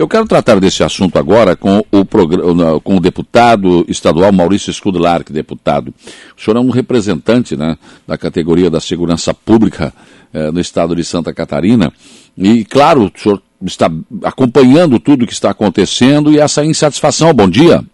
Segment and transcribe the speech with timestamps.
[0.00, 5.30] Eu quero tratar desse assunto agora com o, com o deputado estadual Maurício Scudlar, que
[5.30, 5.92] deputado.
[6.34, 7.76] O senhor é um representante né,
[8.08, 9.92] da categoria da segurança pública
[10.32, 11.92] eh, no estado de Santa Catarina.
[12.34, 13.90] E, claro, o senhor está
[14.24, 17.34] acompanhando tudo o que está acontecendo e essa insatisfação.
[17.34, 17.84] Bom dia.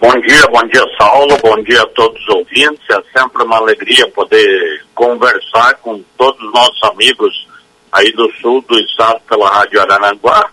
[0.00, 1.38] Bom dia, bom dia, Saulo.
[1.40, 2.82] Bom dia a todos os ouvintes.
[2.90, 7.46] É sempre uma alegria poder conversar com todos os nossos amigos
[7.92, 10.50] aí do sul do estado pela Rádio Araranguá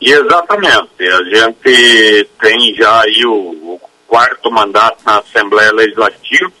[0.00, 6.52] e exatamente, a gente tem já aí o, o quarto mandato na Assembleia Legislativa,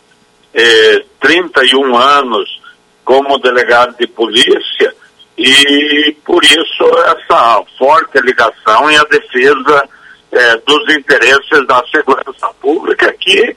[0.54, 2.60] eh, 31 anos
[3.04, 4.94] como delegado de polícia
[5.36, 9.88] e por isso essa forte ligação e a defesa
[10.32, 13.56] eh, dos interesses da segurança pública, que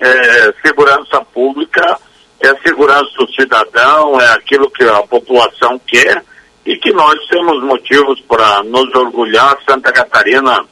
[0.00, 1.98] eh, segurança pública
[2.40, 6.24] é segurança do cidadão, é aquilo que a população quer
[6.64, 9.56] e que nós temos motivos para nos orgulhar.
[9.68, 10.64] Santa Catarina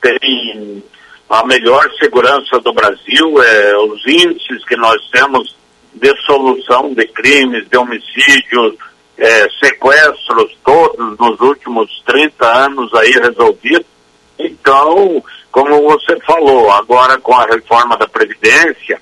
[0.00, 0.82] tem
[1.28, 5.56] a melhor segurança do Brasil, é, os índices que nós temos
[5.94, 8.74] de solução de crimes, de homicídios,
[9.16, 13.86] é, sequestros, todos nos últimos 30 anos aí resolvidos.
[14.38, 19.00] Então, como você falou, agora com a reforma da Previdência,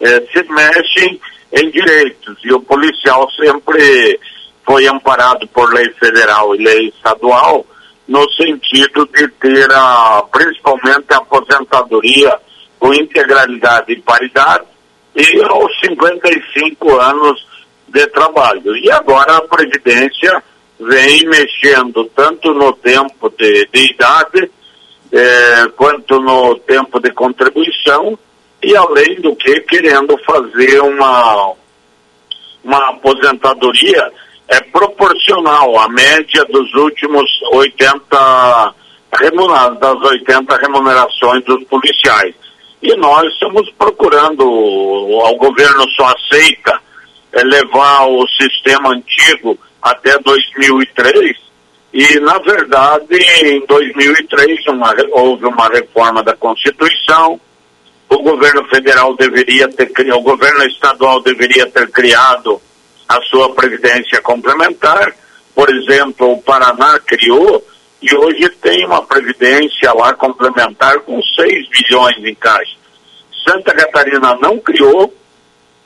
[0.00, 1.20] é, se mexem
[1.52, 4.18] em direitos e o policial sempre
[4.70, 7.66] foi amparado por lei federal e lei estadual,
[8.06, 12.38] no sentido de ter a, principalmente a aposentadoria
[12.78, 14.64] com integralidade e paridade
[15.16, 17.44] e aos 55 anos
[17.88, 18.76] de trabalho.
[18.76, 20.40] E agora a Previdência
[20.78, 24.48] vem mexendo tanto no tempo de, de idade
[25.10, 28.16] eh, quanto no tempo de contribuição
[28.62, 31.54] e além do que querendo fazer uma,
[32.62, 34.12] uma aposentadoria
[34.50, 38.74] é proporcional à média dos últimos 80
[39.20, 42.34] remunerados, das 80 remunerações dos policiais.
[42.82, 46.80] E nós estamos procurando, o governo só aceita
[47.32, 51.36] é, levar o sistema antigo até 2003,
[51.92, 57.40] e na verdade em 2003 uma, houve uma reforma da Constituição,
[58.08, 62.60] o governo federal deveria ter, o governo estadual deveria ter criado
[63.10, 65.12] a sua previdência complementar.
[65.52, 67.66] Por exemplo, o Paraná criou
[68.00, 72.76] e hoje tem uma previdência lá complementar com 6 bilhões em caixa.
[73.44, 75.12] Santa Catarina não criou,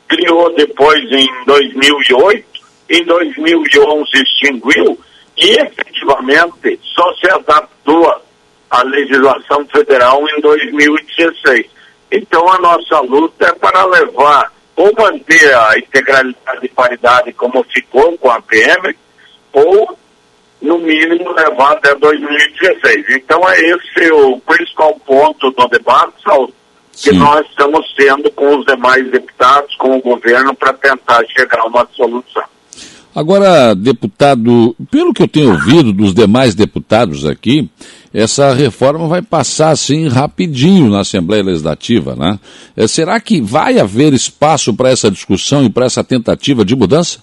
[0.06, 2.46] criou depois em 2008,
[2.90, 5.00] em 2011 extinguiu
[5.38, 8.22] e efetivamente só se adaptou
[8.68, 11.70] à legislação federal em 2016.
[12.12, 18.16] Então a nossa luta é para levar ou manter a integralidade e paridade como ficou
[18.18, 18.96] com a PM,
[19.52, 19.96] ou,
[20.60, 23.06] no mínimo, levar até 2016.
[23.10, 26.52] Então, é esse o principal ponto do debate, Saúl,
[26.92, 27.18] que Sim.
[27.18, 31.88] nós estamos tendo com os demais deputados, com o governo, para tentar chegar a uma
[31.94, 32.44] solução.
[33.14, 37.70] Agora, deputado, pelo que eu tenho ouvido dos demais deputados aqui,
[38.14, 42.38] essa reforma vai passar assim rapidinho na Assembleia Legislativa, né?
[42.76, 47.18] É, será que vai haver espaço para essa discussão e para essa tentativa de mudança?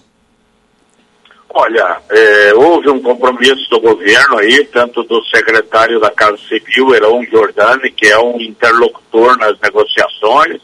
[1.54, 7.24] Olha, é, houve um compromisso do governo aí, tanto do secretário da Casa Civil, Heron
[7.24, 10.60] Giordani, que é um interlocutor nas negociações,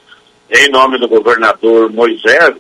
[0.50, 2.55] em nome do governador Moisés,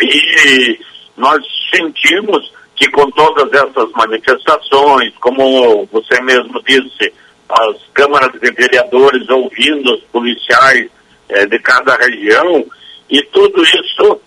[0.00, 0.78] e
[1.16, 1.40] nós
[1.72, 7.12] sentimos que com todas essas manifestações, como você mesmo disse,
[7.46, 10.88] as câmaras de vereadores ouvindo os policiais
[11.28, 12.64] eh, de cada região,
[13.10, 14.20] e tudo isso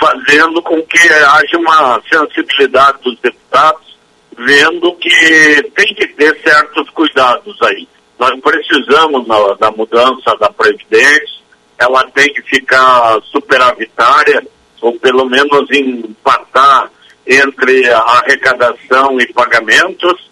[0.00, 3.98] fazendo com que haja uma sensibilidade dos deputados,
[4.34, 7.86] vendo que tem que ter certos cuidados aí.
[8.18, 11.38] Nós precisamos na, da mudança da Previdência,
[11.78, 14.42] ela tem que ficar superavitária,
[14.80, 16.90] ou pelo menos empatar
[17.28, 20.30] entre arrecadação e pagamentos,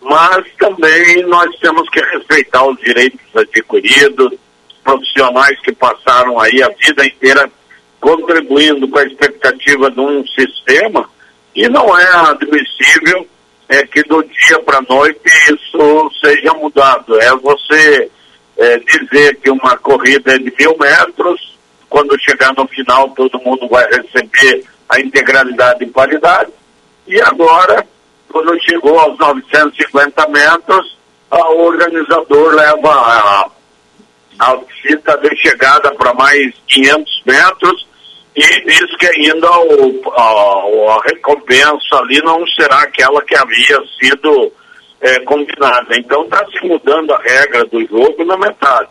[0.00, 4.32] mas também nós temos que respeitar os direitos adquiridos,
[4.84, 7.50] profissionais que passaram aí a vida inteira
[8.00, 11.10] contribuindo com a expectativa de um sistema,
[11.54, 13.26] e não é admissível
[13.68, 17.20] é, que do dia para a noite isso seja mudado.
[17.20, 18.08] É você
[18.58, 21.58] é, dizer que uma corrida é de mil metros,
[21.88, 26.50] quando chegar no final todo mundo vai receber a integralidade e qualidade.
[27.06, 27.86] E agora,
[28.28, 30.96] quando chegou aos 950 metros,
[31.30, 33.50] o organizador leva a,
[34.40, 37.86] a fita de chegada para mais 500 metros
[38.36, 44.52] e diz que ainda o, a, a recompensa ali não será aquela que havia sido
[45.00, 45.96] é, combinada.
[45.96, 48.90] Então está se mudando a regra do jogo na metade.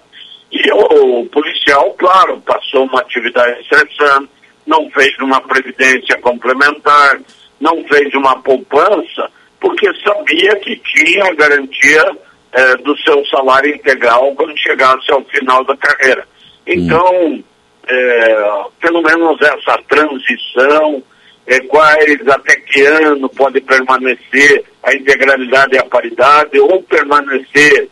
[0.51, 4.29] E o, o policial, claro, passou uma atividade estressante,
[4.65, 7.19] não fez uma previdência complementar,
[7.59, 9.29] não fez uma poupança,
[9.59, 12.17] porque sabia que tinha a garantia
[12.51, 16.27] é, do seu salário integral quando chegasse ao final da carreira.
[16.65, 17.43] Então,
[17.87, 21.03] é, pelo menos essa transição,
[21.47, 27.89] é, quais até que ano pode permanecer a integralidade e a paridade, ou permanecer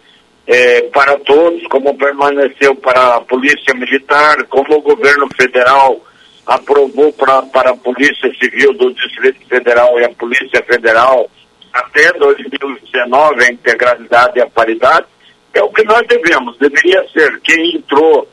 [0.91, 6.01] para todos, como permaneceu para a Polícia Militar, como o governo federal
[6.45, 11.29] aprovou pra, para a Polícia Civil do Distrito Federal e a Polícia Federal
[11.71, 15.07] até 2019 a integralidade e a paridade,
[15.53, 16.57] é o que nós devemos.
[16.57, 18.27] Deveria ser quem entrou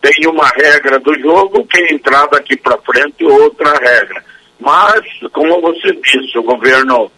[0.00, 4.24] tem uma regra do jogo, quem entrar daqui para frente outra regra.
[4.60, 5.00] Mas,
[5.32, 7.10] como você disse, o governo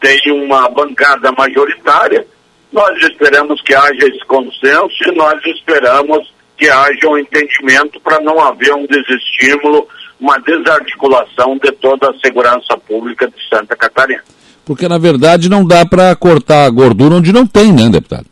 [0.00, 2.26] tem uma bancada majoritária,
[2.70, 8.40] nós esperamos que haja esse consenso e nós esperamos que haja um entendimento para não
[8.40, 9.88] haver um desestímulo,
[10.20, 14.22] uma desarticulação de toda a segurança pública de Santa Catarina.
[14.64, 18.26] Porque, na verdade, não dá para cortar a gordura onde não tem, né, deputado?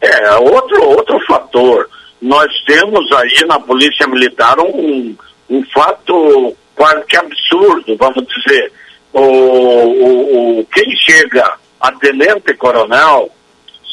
[0.00, 1.88] É, outro, outro fator.
[2.22, 5.14] Nós temos aí na Polícia Militar um,
[5.48, 8.72] um fato quase que absurdo, vamos dizer.
[9.12, 12.54] O, o, o, quem chega a tenente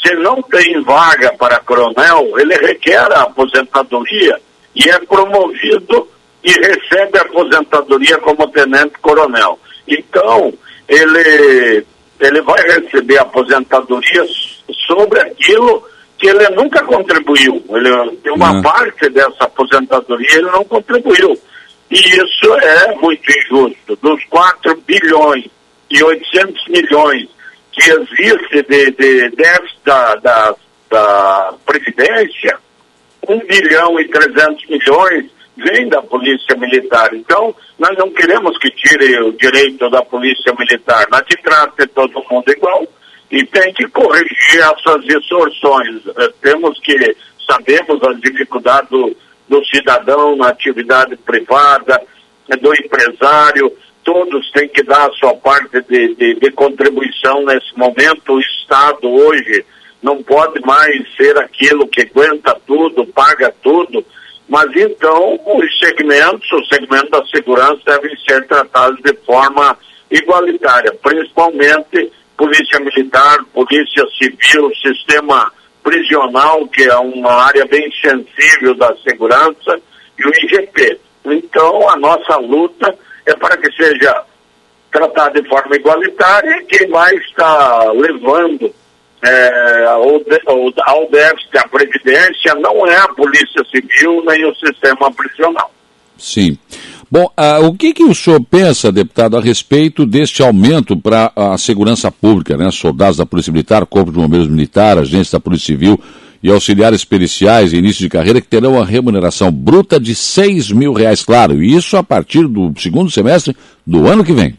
[0.08, 4.40] se não tem vaga para coronel, ele requer a aposentadoria
[4.74, 6.08] e é promovido
[6.44, 9.60] e recebe a aposentadoria como tenente coronel.
[9.86, 10.54] Então,
[10.88, 11.86] ele,
[12.22, 14.26] ele vai receber aposentadoria
[14.88, 15.84] sobre aquilo
[16.18, 17.62] que ele nunca contribuiu.
[17.70, 18.62] Ele tem uma uhum.
[18.62, 21.38] parte dessa aposentadoria ele não contribuiu.
[21.92, 23.98] E isso é muito injusto.
[24.02, 25.46] Dos 4 bilhões
[25.90, 27.37] e 800 milhões
[27.78, 30.56] que existe de, de déficit da, da,
[30.90, 32.58] da Previdência,
[33.28, 35.26] 1 bilhão e 300 milhões
[35.56, 37.14] vem da Polícia Militar.
[37.14, 41.08] Então, nós não queremos que tire o direito da Polícia Militar.
[41.12, 42.88] Nós te trate todo mundo igual
[43.30, 46.02] e tem que corrigir essas distorções.
[46.18, 47.16] Eh, temos que,
[47.48, 49.16] sabemos as dificuldades do,
[49.48, 52.02] do cidadão na atividade privada,
[52.50, 53.72] eh, do empresário,
[54.08, 58.32] todos têm que dar a sua parte de, de, de, contribuição nesse momento.
[58.32, 59.66] O Estado hoje
[60.02, 64.06] não pode mais ser aquilo que aguenta tudo, paga tudo,
[64.48, 69.78] mas então os segmentos, o segmento da segurança devem ser tratados de forma
[70.10, 75.52] igualitária, principalmente polícia militar, polícia civil, sistema
[75.84, 79.82] prisional, que é uma área bem sensível da segurança,
[80.18, 80.98] e o IGP.
[81.26, 84.24] Então, a nossa luta é para que seja
[84.92, 88.74] tratado de forma igualitária e quem mais está levando
[89.22, 90.04] é, ao,
[90.86, 95.72] ao déficit da Previdência não é a Polícia Civil nem o sistema prisional.
[96.18, 96.58] Sim.
[97.10, 101.58] Bom, uh, o que, que o senhor pensa, deputado, a respeito deste aumento para a
[101.58, 102.70] segurança pública, né?
[102.70, 105.98] Soldados da Polícia Militar, Corpo de Bombeiros Militar, agentes da Polícia Civil
[106.42, 110.94] e auxiliares periciais em início de carreira que terão uma remuneração bruta de 6 mil
[110.94, 113.56] reais, claro, e isso a partir do segundo semestre
[113.86, 114.58] do ano que vem.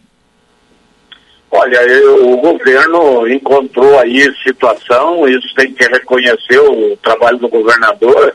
[1.51, 8.35] Olha, eu, o governo encontrou aí situação, isso tem que reconhecer o trabalho do governador.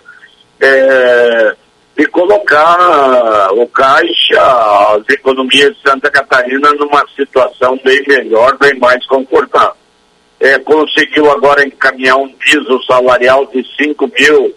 [0.60, 1.56] É,
[1.96, 4.42] de colocar o Caixa,
[4.96, 9.76] as economias de Santa Catarina numa situação bem melhor, bem mais confortável.
[10.44, 14.54] É, conseguiu agora encaminhar um piso salarial de 5 mil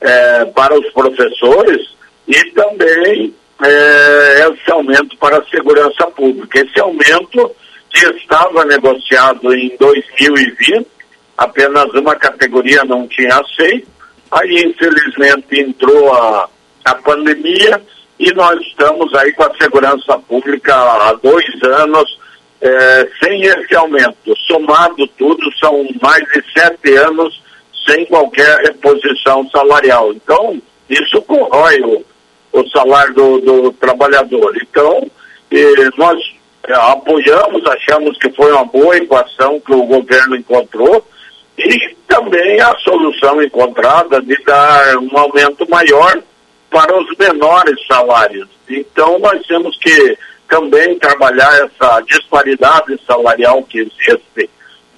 [0.00, 1.94] é, para os professores
[2.28, 6.60] e também é, esse aumento para a segurança pública.
[6.60, 7.50] Esse aumento
[7.88, 10.86] que estava negociado em 2020,
[11.38, 13.88] apenas uma categoria não tinha aceito,
[14.30, 16.48] aí infelizmente entrou a
[16.84, 17.80] a pandemia
[18.18, 22.18] e nós estamos aí com a segurança pública há dois anos
[22.60, 24.36] é, sem esse aumento.
[24.46, 27.42] Somado tudo, são mais de sete anos
[27.86, 30.12] sem qualquer reposição salarial.
[30.12, 32.04] Então, isso corrói o,
[32.52, 34.56] o salário do, do trabalhador.
[34.60, 35.10] Então,
[35.96, 36.18] nós
[36.68, 41.04] é, apoiamos, achamos que foi uma boa equação que o governo encontrou
[41.58, 46.22] e também a solução encontrada de dar um aumento maior
[46.70, 48.48] para os menores salários.
[48.68, 50.16] Então, nós temos que
[50.50, 54.50] também trabalhar essa disparidade salarial que existe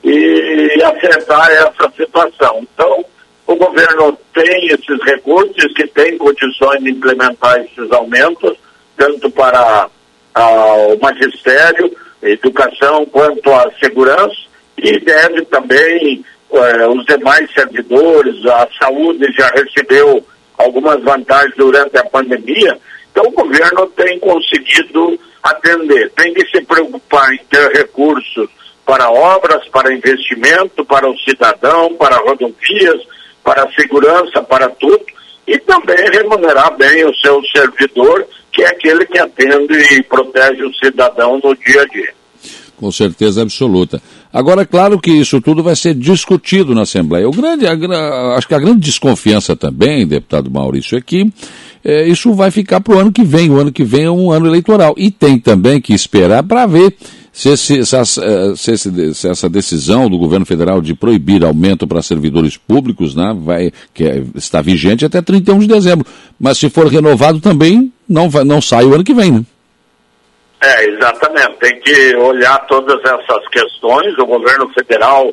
[0.02, 2.66] e acertar essa situação.
[2.75, 3.04] Então,
[3.47, 8.56] o governo tem esses recursos que tem condições de implementar esses aumentos,
[8.97, 9.88] tanto para
[10.35, 10.47] a,
[10.88, 14.37] o magistério, educação, quanto a segurança,
[14.78, 20.25] e deve também eh, os demais servidores, a saúde já recebeu
[20.56, 22.78] algumas vantagens durante a pandemia,
[23.11, 28.49] então o governo tem conseguido atender, tem que se preocupar em ter recursos
[28.84, 33.00] para obras, para investimento, para o cidadão, para rodovias,
[33.42, 35.04] para segurança, para tudo,
[35.46, 40.75] e também remunerar bem o seu servidor, que é aquele que atende e protege o
[40.75, 42.14] cidadão no dia a dia.
[42.76, 44.00] Com certeza absoluta.
[44.33, 47.29] Agora, é claro que isso tudo vai ser discutido na Assembleia.
[47.29, 47.73] O grande, a,
[48.37, 51.31] acho que a grande desconfiança também, deputado Maurício, é que
[51.85, 53.51] é, isso vai ficar para o ano que vem.
[53.51, 54.95] O ano que vem é um ano eleitoral.
[54.97, 56.95] E tem também que esperar para ver
[57.31, 61.87] se, esse, se, essa, se, esse, se, essa decisão do governo federal de proibir aumento
[61.87, 66.07] para servidores públicos né, vai, que é, está vigente até 31 de dezembro.
[66.41, 69.45] Mas se for renovado também, não, vai, não sai o ano que vem, né?
[70.62, 71.57] É, exatamente.
[71.59, 74.16] Tem que olhar todas essas questões.
[74.16, 75.33] O governo federal,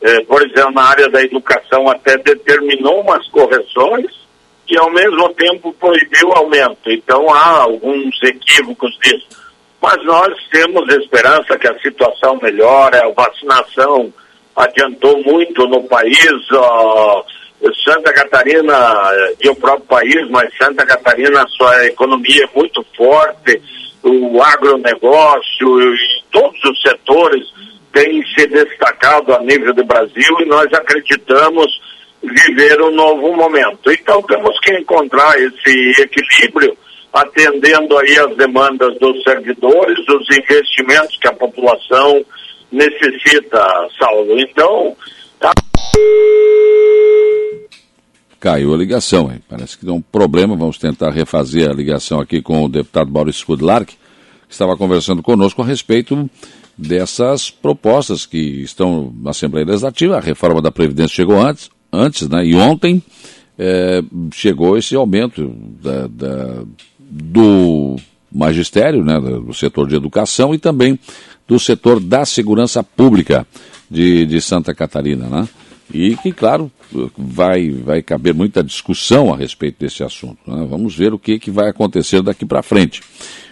[0.00, 4.06] eh, por exemplo, na área da educação, até determinou umas correções
[4.68, 6.92] e, ao mesmo tempo, proibiu o aumento.
[6.92, 9.26] Então, há alguns equívocos disso.
[9.82, 14.12] Mas nós temos esperança que a situação melhore, a vacinação
[14.54, 16.38] adiantou muito no país.
[16.52, 17.24] Ó,
[17.84, 23.60] Santa Catarina e o próprio país, mas Santa Catarina, sua economia é muito forte,
[24.02, 25.96] o agronegócio e
[26.30, 27.44] todos os setores
[27.92, 31.66] têm se destacado a nível do Brasil e nós acreditamos
[32.22, 33.90] viver um novo momento.
[33.90, 36.76] Então temos que encontrar esse equilíbrio
[37.12, 42.24] atendendo aí as demandas dos servidores, os investimentos que a população
[42.70, 44.38] necessita, Saulo.
[44.38, 44.96] Então,
[45.40, 45.52] tá...
[48.40, 49.40] Caiu a ligação, hein?
[49.48, 50.54] Parece que deu um problema.
[50.54, 55.60] Vamos tentar refazer a ligação aqui com o deputado Maurício Kudlark, que estava conversando conosco
[55.60, 56.30] a respeito
[56.76, 60.16] dessas propostas que estão na Assembleia Legislativa.
[60.16, 62.46] A reforma da Previdência chegou antes, antes né?
[62.46, 63.02] E ontem
[63.58, 64.02] é,
[64.32, 65.52] chegou esse aumento
[65.82, 66.62] da, da,
[67.00, 67.96] do
[68.30, 70.98] magistério, né, do setor de educação e também
[71.46, 73.46] do setor da segurança pública
[73.90, 75.48] de, de Santa Catarina, né?
[75.92, 76.70] E que, claro,
[77.16, 80.38] vai, vai caber muita discussão a respeito desse assunto.
[80.46, 80.66] Né?
[80.68, 83.00] Vamos ver o que, que vai acontecer daqui para frente.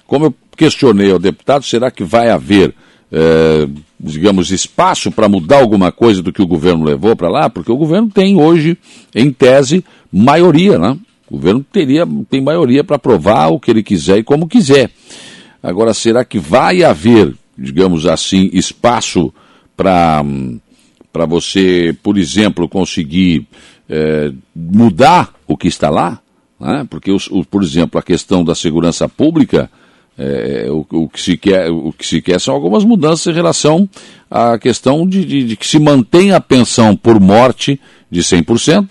[0.06, 2.74] Como eu questionei ao deputado, será que vai haver,
[3.10, 7.48] é, digamos, espaço para mudar alguma coisa do que o governo levou para lá?
[7.48, 8.76] Porque o governo tem hoje,
[9.14, 10.96] em tese, maioria, né?
[11.28, 14.90] O governo teria, tem maioria para aprovar o que ele quiser e como quiser.
[15.62, 19.32] Agora, será que vai haver, digamos assim, espaço
[19.76, 20.24] para
[21.16, 23.46] para você, por exemplo, conseguir
[23.88, 26.20] é, mudar o que está lá?
[26.60, 26.86] Né?
[26.90, 29.70] Porque, os, o, por exemplo, a questão da segurança pública,
[30.18, 33.88] é, o, o, que se quer, o que se quer são algumas mudanças em relação
[34.30, 37.80] à questão de, de, de que se mantenha a pensão por morte
[38.10, 38.90] de 100%,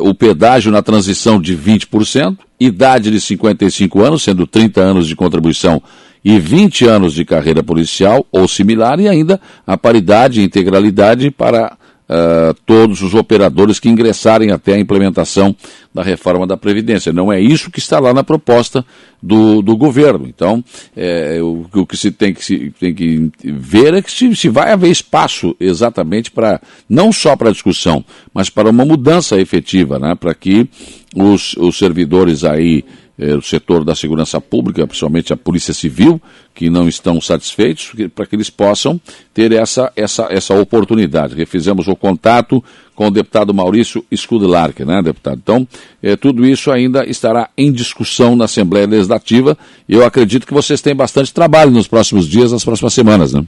[0.00, 5.80] o pedágio na transição de 20%, idade de 55 anos, sendo 30 anos de contribuição
[6.24, 11.76] e 20 anos de carreira policial ou similar, e ainda a paridade e integralidade para
[12.12, 15.56] uh, todos os operadores que ingressarem até a implementação
[15.94, 17.12] da reforma da Previdência.
[17.12, 18.84] Não é isso que está lá na proposta
[19.22, 20.26] do, do governo.
[20.26, 20.64] Então,
[20.96, 24.48] é, o, o, que se tem que, se, tem que ver é que se, se
[24.48, 30.14] vai haver espaço exatamente para, não só para discussão, mas para uma mudança efetiva, né,
[30.14, 30.68] para que
[31.14, 32.84] os, os servidores aí
[33.22, 36.20] é, o setor da segurança pública, principalmente a Polícia Civil,
[36.54, 39.00] que não estão satisfeitos, para que eles possam
[39.32, 41.34] ter essa, essa, essa oportunidade.
[41.34, 42.62] Refizemos o contato
[42.94, 45.40] com o deputado Maurício Skudlark, né, deputado?
[45.42, 45.66] Então,
[46.02, 49.56] é, tudo isso ainda estará em discussão na Assembleia Legislativa
[49.88, 53.44] eu acredito que vocês têm bastante trabalho nos próximos dias, nas próximas semanas, né?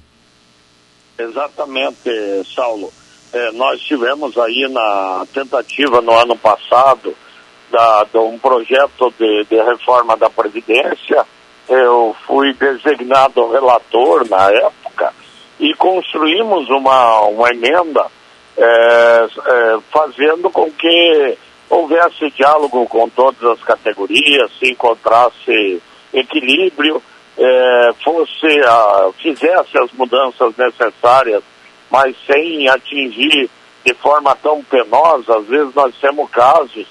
[1.19, 2.11] Exatamente,
[2.55, 2.93] Saulo.
[3.33, 7.15] É, nós tivemos aí na tentativa no ano passado
[7.75, 11.27] da, de um projeto de, de reforma da Previdência,
[11.69, 15.13] eu fui designado relator na época
[15.59, 18.07] e construímos uma, uma emenda
[18.57, 21.37] é, é, fazendo com que
[21.69, 27.03] houvesse diálogo com todas as categorias, se encontrasse equilíbrio,
[27.37, 31.43] é, fosse a, fizesse as mudanças necessárias,
[31.91, 33.51] mas sem atingir
[33.85, 35.39] de forma tão penosa.
[35.39, 36.87] Às vezes nós temos casos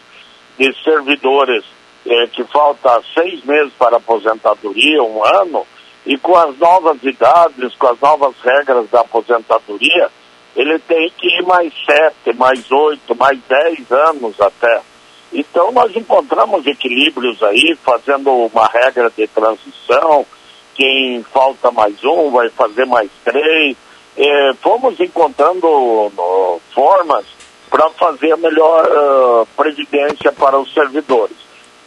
[0.58, 1.64] de servidores
[2.06, 5.66] eh, que falta seis meses para aposentadoria, um ano,
[6.06, 10.10] e com as novas idades, com as novas regras da aposentadoria,
[10.56, 14.82] ele tem que ir mais sete, mais oito, mais dez anos até.
[15.32, 20.26] Então nós encontramos equilíbrios aí, fazendo uma regra de transição,
[20.76, 23.76] quem falta mais um vai fazer mais três,
[24.18, 25.68] eh, fomos encontrando
[26.16, 27.26] no, formas
[27.74, 31.36] para fazer a melhor uh, previdência para os servidores.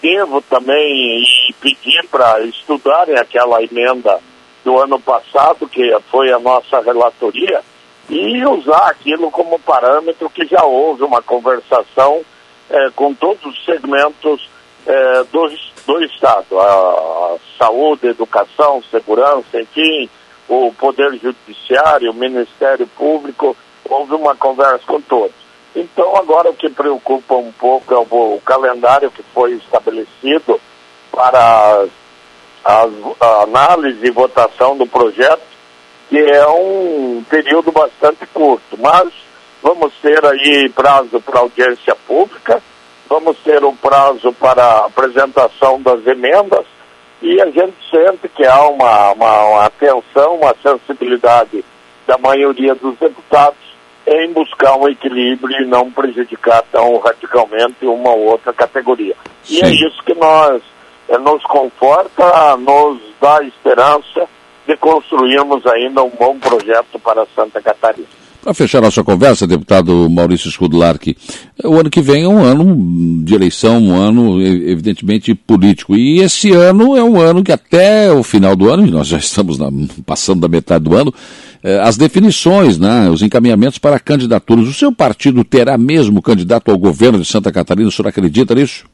[0.02, 1.22] Devo também
[1.60, 4.18] pedir para estudarem aquela emenda
[4.64, 7.60] do ano passado, que foi a nossa relatoria,
[8.10, 12.20] e usar aquilo como parâmetro que já houve uma conversação
[12.68, 14.48] eh, com todos os segmentos
[14.86, 15.48] eh, do,
[15.86, 20.10] do Estado, a, saúde, educação, segurança, enfim,
[20.48, 23.56] o Poder Judiciário, o Ministério Público,
[23.88, 25.45] houve uma conversa com todos.
[25.76, 30.58] Então, agora o que preocupa um pouco é o, calendário que foi estabelecido
[31.12, 31.84] para
[32.64, 32.88] a,
[33.20, 35.42] a análise e votação do projeto,
[36.08, 39.12] que é um período bastante curto, mas
[39.62, 42.62] vamos ter aí prazo para audiência pública,
[43.06, 46.64] vamos ter um prazo para apresentação das emendas,
[47.20, 51.62] e a gente sente que há uma, uma, uma atenção, uma sensibilidade
[52.06, 53.65] da maioria dos deputados
[54.06, 59.16] em buscar um equilíbrio e não prejudicar tão radicalmente uma ou outra categoria.
[59.42, 59.56] Sim.
[59.56, 60.62] E é isso que nós
[61.08, 64.28] é, nos conforta, nos dá esperança
[64.66, 68.06] de construirmos ainda um bom projeto para Santa Catarina.
[68.46, 71.16] Para fechar nossa conversa, deputado Maurício Scudularque,
[71.64, 75.96] o ano que vem é um ano de eleição, um ano evidentemente político.
[75.96, 79.18] E esse ano é um ano que até o final do ano, e nós já
[79.18, 79.66] estamos na,
[80.06, 81.45] passando da metade do ano, eh,
[81.82, 84.68] as definições, né, os encaminhamentos para candidaturas.
[84.68, 87.88] O seu partido terá mesmo candidato ao governo de Santa Catarina?
[87.88, 88.86] O senhor acredita nisso?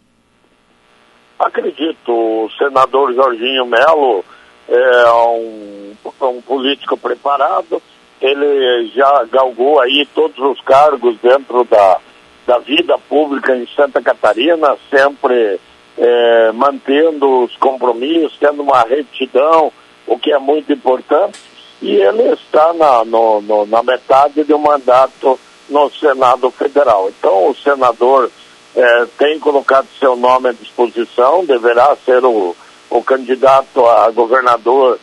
[1.38, 2.10] Acredito.
[2.10, 4.24] O senador Jorginho Melo
[4.68, 5.92] é um,
[6.28, 7.82] um político preparado
[8.22, 11.98] ele já galgou aí todos os cargos dentro da,
[12.46, 15.58] da vida pública em Santa Catarina, sempre
[15.98, 19.72] é, mantendo os compromissos, tendo uma retidão,
[20.06, 21.38] o que é muito importante,
[21.82, 27.08] e ele está na, no, no, na metade de um mandato no Senado Federal.
[27.08, 28.30] Então, o senador
[28.76, 32.54] é, tem colocado seu nome à disposição, deverá ser o,
[32.88, 34.98] o candidato a governador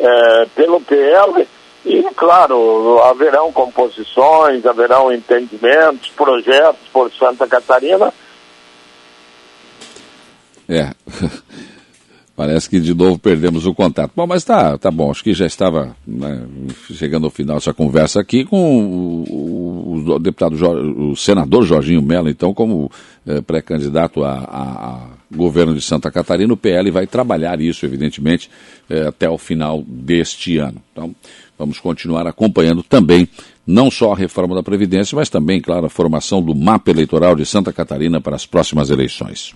[0.00, 1.46] é, pelo PL
[1.86, 8.12] e, claro, haverão composições, haverão entendimentos, projetos por Santa Catarina.
[10.68, 10.90] É.
[12.36, 14.10] Parece que de novo perdemos o contato.
[14.14, 15.08] Bom, mas tá, tá bom.
[15.08, 16.44] Acho que já estava né,
[16.92, 22.28] chegando ao final dessa conversa aqui com o, o, o deputado, o senador Jorginho Mello,
[22.28, 22.90] então, como
[23.24, 26.52] é, pré-candidato a, a, a, governo de Santa Catarina.
[26.52, 28.50] O PL vai trabalhar isso, evidentemente,
[28.90, 30.82] é, até o final deste ano.
[30.92, 31.14] Então,
[31.56, 33.28] vamos continuar acompanhando também
[33.64, 37.46] não só a reforma da Previdência, mas também, claro, a formação do mapa eleitoral de
[37.46, 39.54] Santa Catarina para as próximas eleições.